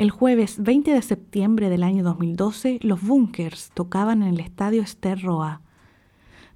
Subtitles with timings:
[0.00, 5.20] El jueves 20 de septiembre del año 2012, los Bunkers tocaban en el estadio Esther
[5.20, 5.60] Roa.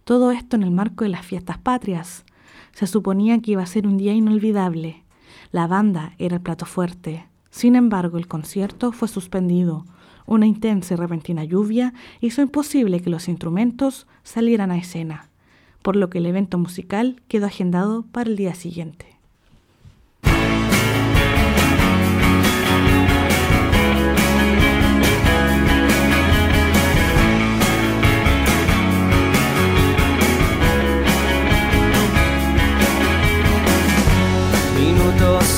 [0.05, 2.25] Todo esto en el marco de las fiestas patrias.
[2.73, 5.05] Se suponía que iba a ser un día inolvidable.
[5.53, 7.27] La banda era el plato fuerte.
[7.51, 9.85] Sin embargo, el concierto fue suspendido.
[10.25, 11.93] Una intensa y repentina lluvia
[12.23, 15.29] hizo imposible que los instrumentos salieran a escena,
[15.83, 19.14] por lo que el evento musical quedó agendado para el día siguiente.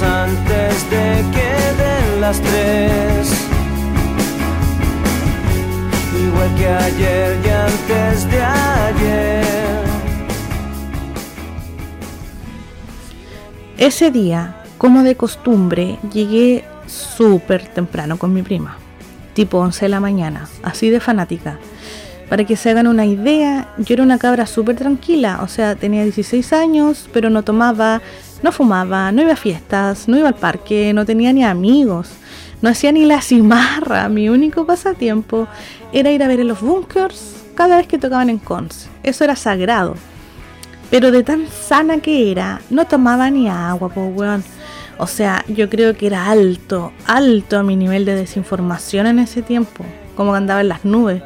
[0.02, 3.46] Antes de que den las tres
[6.22, 9.84] igual que ayer y antes de ayer.
[13.78, 18.76] Ese día, como de costumbre, llegué súper temprano con mi prima,
[19.32, 21.58] tipo 11 de la mañana, así de fanática.
[22.28, 26.02] Para que se hagan una idea, yo era una cabra súper tranquila, o sea, tenía
[26.02, 28.02] 16 años, pero no tomaba,
[28.42, 32.10] no fumaba, no iba a fiestas, no iba al parque, no tenía ni amigos.
[32.62, 34.08] No hacía ni la cimarra.
[34.08, 35.46] Mi único pasatiempo
[35.92, 38.88] era ir a ver en los bunkers cada vez que tocaban en cons.
[39.02, 39.94] Eso era sagrado.
[40.90, 44.44] Pero de tan sana que era, no tomaba ni agua, pues weón.
[44.98, 49.84] O sea, yo creo que era alto, alto mi nivel de desinformación en ese tiempo.
[50.14, 51.22] Como que andaba en las nubes.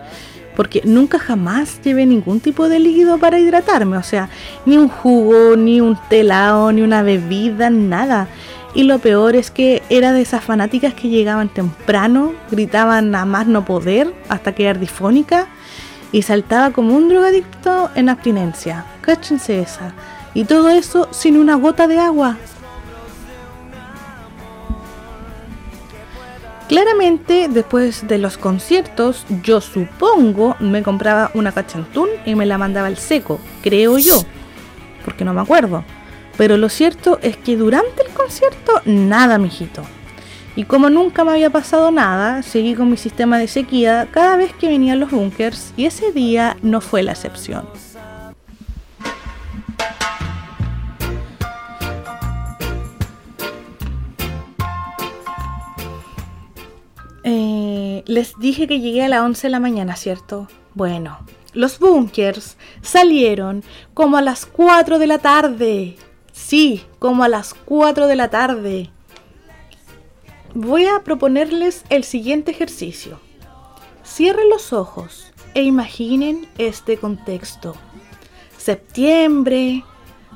[0.57, 3.97] Porque nunca jamás llevé ningún tipo de líquido para hidratarme.
[3.97, 4.29] O sea,
[4.67, 8.29] ni un jugo, ni un telado, ni una bebida, nada.
[8.75, 13.47] Y lo peor es que era de esas fanáticas que llegaban temprano, gritaban a más
[13.47, 15.49] no poder hasta quedar difónica
[16.13, 18.85] y saltaba como un drogadicto en abstinencia.
[19.01, 19.93] Cáchense esa.
[20.35, 22.37] Y todo eso sin una gota de agua.
[26.71, 32.87] Claramente, después de los conciertos, yo supongo me compraba una cachantún y me la mandaba
[32.87, 34.23] al seco, creo yo,
[35.05, 35.83] porque no me acuerdo.
[36.39, 39.83] Pero lo cierto es que durante el concierto, nada, mijito.
[40.55, 44.53] Y como nunca me había pasado nada, seguí con mi sistema de sequía cada vez
[44.53, 47.69] que venían los bunkers y ese día no fue la excepción.
[58.11, 60.49] Les dije que llegué a las 11 de la mañana, ¿cierto?
[60.75, 61.21] Bueno,
[61.53, 63.63] los bunkers salieron
[63.95, 65.97] como a las 4 de la tarde.
[66.33, 68.91] Sí, como a las 4 de la tarde.
[70.55, 73.21] Voy a proponerles el siguiente ejercicio.
[74.05, 77.77] Cierren los ojos e imaginen este contexto.
[78.59, 79.85] Septiembre,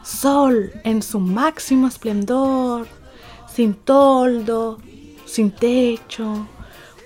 [0.05, 2.87] sol en su máximo esplendor,
[3.53, 4.79] sin toldo,
[5.27, 6.47] sin techo,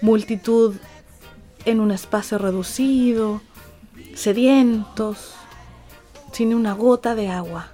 [0.00, 0.74] multitud
[1.64, 3.40] en un espacio reducido,
[4.14, 5.34] sedientos,
[6.32, 7.72] sin una gota de agua.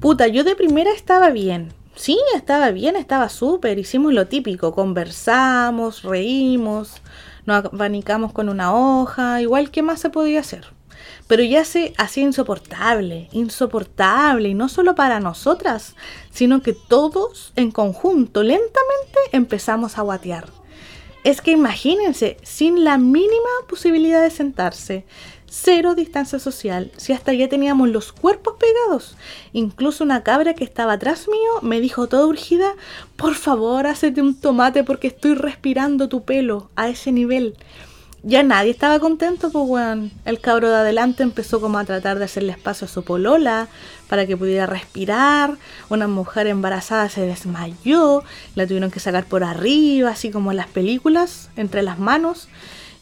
[0.00, 1.72] Puta, yo de primera estaba bien.
[1.94, 3.78] Sí, estaba bien, estaba súper.
[3.78, 7.00] Hicimos lo típico, conversamos, reímos,
[7.46, 10.66] nos abanicamos con una hoja, igual que más se podía hacer.
[11.26, 15.94] Pero ya se hacía insoportable, insoportable, y no solo para nosotras,
[16.30, 20.46] sino que todos en conjunto, lentamente, empezamos a guatear.
[21.24, 25.04] Es que imagínense, sin la mínima posibilidad de sentarse,
[25.54, 29.16] cero distancia social, si hasta ya teníamos los cuerpos pegados.
[29.52, 32.74] Incluso una cabra que estaba atrás mío me dijo toda urgida,
[33.16, 37.54] por favor, hacete un tomate porque estoy respirando tu pelo a ese nivel.
[38.24, 40.12] Ya nadie estaba contento, pues weón.
[40.24, 43.68] El cabro de adelante empezó como a tratar de hacerle espacio a su polola
[44.08, 45.56] para que pudiera respirar.
[45.88, 48.22] Una mujer embarazada se desmayó,
[48.54, 52.48] la tuvieron que sacar por arriba, así como en las películas, entre las manos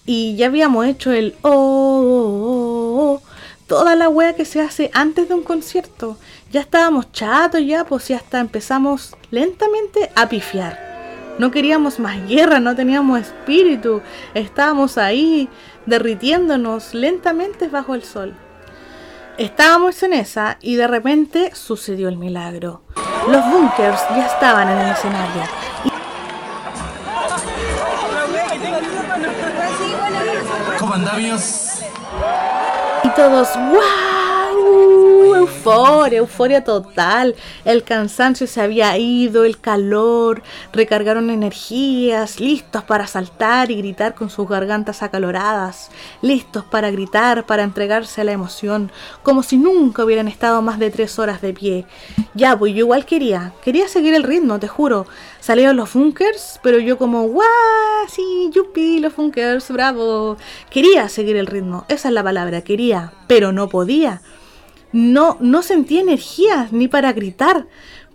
[0.07, 3.23] y ya habíamos hecho el oh, oh, oh, oh,
[3.69, 6.17] toda la wea que se hace antes de un concierto.
[6.51, 10.90] Ya estábamos chatos ya, pues ya hasta empezamos lentamente a pifiar.
[11.41, 14.03] No queríamos más guerra, no teníamos espíritu.
[14.35, 15.49] Estábamos ahí
[15.87, 18.35] derritiéndonos lentamente bajo el sol.
[19.39, 22.83] Estábamos en esa y de repente sucedió el milagro.
[23.27, 25.43] Los bunkers ya estaban en el escenario
[33.03, 35.00] Y todos, ¡wow!
[35.61, 37.35] Euforia, euforia total.
[37.65, 40.43] El cansancio se había ido, el calor,
[40.73, 45.91] recargaron energías, listos para saltar y gritar con sus gargantas acaloradas,
[46.23, 48.91] listos para gritar, para entregarse a la emoción,
[49.23, 51.87] como si nunca hubieran estado más de tres horas de pie.
[52.35, 55.07] Ya, pues yo igual quería, quería seguir el ritmo, te juro.
[55.41, 57.47] Salieron los Funkers, pero yo como, ¡guau!
[58.09, 60.37] Sí, yupi, los Funkers, bravo.
[60.71, 64.23] Quería seguir el ritmo, esa es la palabra, quería, pero no podía.
[64.93, 67.67] No, no sentía energía ni para gritar.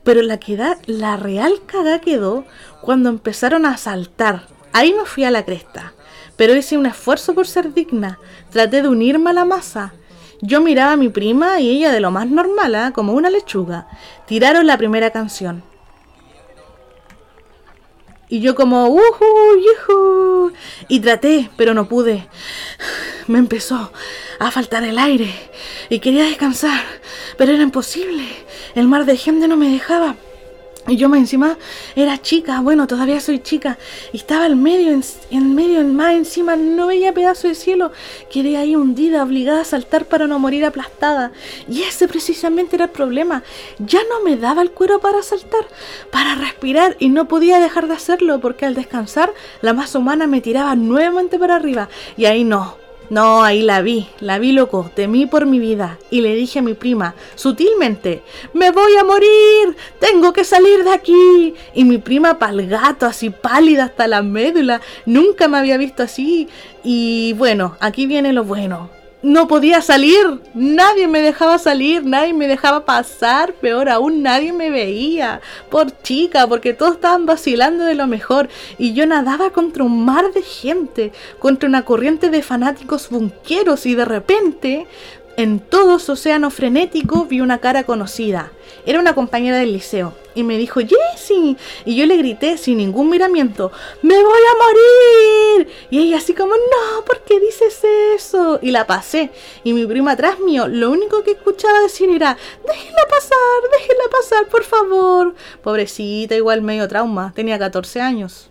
[0.03, 2.45] Pero la, queda, la real caga quedó
[2.81, 4.47] cuando empezaron a saltar.
[4.71, 5.93] Ahí me fui a la cresta.
[6.37, 8.19] Pero hice un esfuerzo por ser digna.
[8.51, 9.93] Traté de unirme a la masa.
[10.41, 12.91] Yo miraba a mi prima y ella de lo más normal, ¿ah?
[12.93, 13.87] como una lechuga.
[14.27, 15.63] Tiraron la primera canción.
[18.27, 19.01] Y yo como, ¡uhu!
[19.87, 20.51] ¡yuhu!
[20.87, 22.27] Y traté, pero no pude.
[23.27, 23.91] Me empezó
[24.39, 25.33] a faltar el aire
[25.89, 26.83] y quería descansar,
[27.37, 28.23] pero era imposible.
[28.73, 30.15] El mar de gente no me dejaba.
[30.87, 31.57] Y yo más encima
[31.95, 33.79] era chica, bueno, todavía soy chica,
[34.13, 37.91] y estaba en medio, en, en medio, en más encima, no veía pedazo de cielo,
[38.29, 41.31] quedé ahí hundida, obligada a saltar para no morir aplastada.
[41.67, 43.41] Y ese precisamente era el problema,
[43.79, 45.65] ya no me daba el cuero para saltar,
[46.11, 50.41] para respirar, y no podía dejar de hacerlo, porque al descansar, la masa humana me
[50.41, 52.77] tiraba nuevamente para arriba, y ahí no,
[53.09, 56.61] no, ahí la vi, la vi loco, temí por mi vida y le dije a
[56.61, 58.23] mi prima, sutilmente,
[58.53, 61.53] me voy a morir, tengo que salir de aquí.
[61.73, 66.47] Y mi prima pal gato, así pálida hasta la médula, nunca me había visto así.
[66.83, 68.89] Y bueno, aquí viene lo bueno
[69.25, 74.69] no podía salir, nadie me dejaba salir, nadie me dejaba pasar, peor aún nadie me
[74.69, 75.41] veía,
[75.71, 78.49] por chica, porque todos estaban vacilando de lo mejor.
[78.77, 83.95] Y yo nadaba contra un mar de gente, contra una corriente de fanáticos bunqueros y
[83.95, 84.85] de repente
[85.37, 88.51] en todo su océano frenético vi una cara conocida.
[88.85, 91.57] Era una compañera del liceo y me dijo, Jessie.
[91.85, 93.71] Y yo le grité sin ningún miramiento,
[94.01, 95.73] ¡Me voy a morir!
[95.89, 97.81] Y ella así como, no, ¿por qué dices
[98.15, 98.59] eso?
[98.61, 99.31] Y la pasé.
[99.63, 104.47] Y mi prima atrás mío, lo único que escuchaba decir era, déjenla pasar, déjenla pasar,
[104.47, 105.35] por favor.
[105.63, 108.49] Pobrecita, igual medio trauma, tenía 14 años.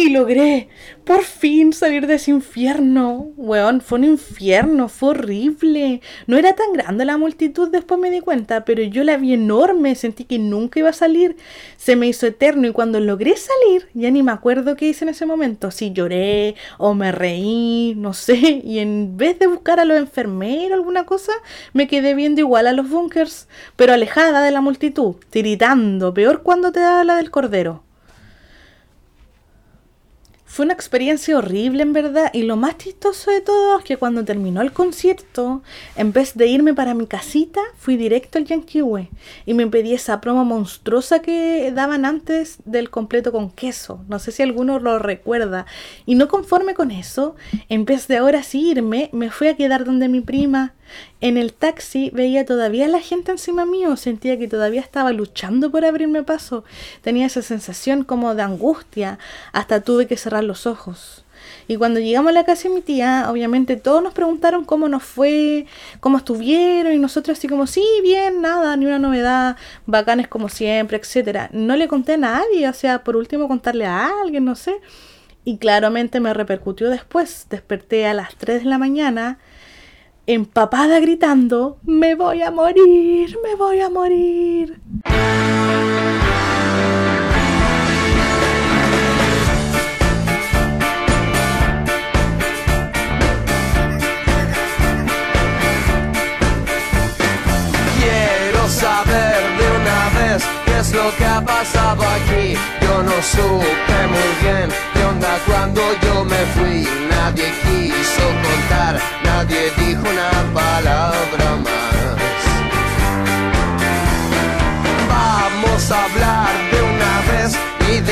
[0.00, 0.68] Y logré
[1.04, 3.32] por fin salir de ese infierno.
[3.36, 6.00] Weón, fue un infierno, fue horrible.
[6.26, 9.94] No era tan grande la multitud, después me di cuenta, pero yo la vi enorme,
[9.94, 11.36] sentí que nunca iba a salir.
[11.76, 15.10] Se me hizo eterno y cuando logré salir, ya ni me acuerdo qué hice en
[15.10, 15.70] ese momento.
[15.70, 18.62] Si lloré o me reí, no sé.
[18.64, 21.32] Y en vez de buscar a los enfermeros alguna cosa,
[21.74, 26.72] me quedé viendo igual a los bunkers, pero alejada de la multitud, tiritando, peor cuando
[26.72, 27.84] te da la del cordero.
[30.50, 34.24] Fue una experiencia horrible en verdad y lo más chistoso de todo es que cuando
[34.24, 35.62] terminó el concierto,
[35.94, 38.82] en vez de irme para mi casita, fui directo al Yankee
[39.46, 44.04] y me pedí esa promo monstruosa que daban antes del completo con queso.
[44.08, 45.66] No sé si alguno lo recuerda.
[46.04, 47.36] Y no conforme con eso,
[47.68, 50.74] en vez de ahora sí irme, me fui a quedar donde mi prima
[51.20, 55.84] en el taxi veía todavía la gente encima mío, sentía que todavía estaba luchando por
[55.84, 56.64] abrirme paso.
[57.02, 59.18] Tenía esa sensación como de angustia,
[59.52, 61.24] hasta tuve que cerrar los ojos.
[61.68, 65.02] Y cuando llegamos a la casa de mi tía, obviamente todos nos preguntaron cómo nos
[65.02, 65.66] fue,
[66.00, 70.98] cómo estuvieron, y nosotros así como, sí, bien, nada, ni una novedad, bacanes como siempre,
[70.98, 71.48] etcétera.
[71.52, 74.74] No le conté a nadie, o sea, por último contarle a alguien, no sé.
[75.44, 77.46] Y claramente me repercutió después.
[77.48, 79.38] Desperté a las 3 de la mañana
[80.34, 84.80] empapada gritando, me voy a morir, me voy a morir.
[97.98, 102.54] Quiero saber de una vez qué es lo que ha pasado aquí.
[102.82, 103.89] Yo no supe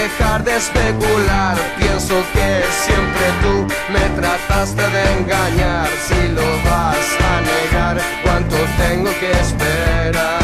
[0.09, 1.57] dejar de especular.
[1.79, 5.89] Pienso que siempre tú me trataste de engañar.
[6.07, 10.38] Si lo vas a negar, ¿cuánto tengo que esperar?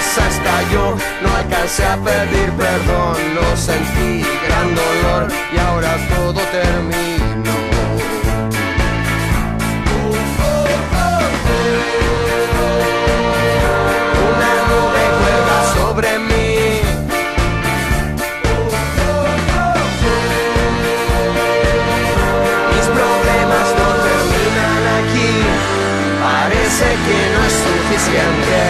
[0.00, 7.56] Cabeza estalló, no alcancé a pedir perdón, lo sentí, gran dolor y ahora todo terminó.
[14.28, 16.80] Una nube cuelga sobre mí.
[22.72, 25.32] Mis problemas no terminan aquí.
[26.22, 28.69] Parece que no es suficiente.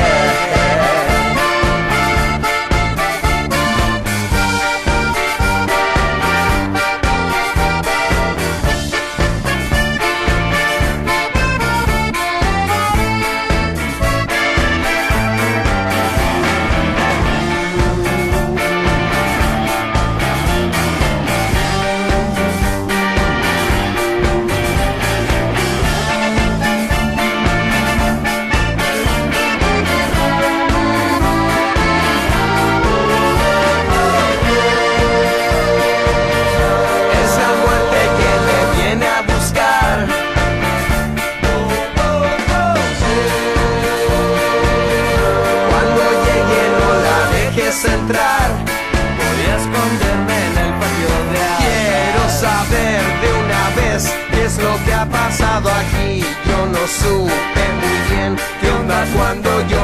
[59.15, 59.80] Cuando yo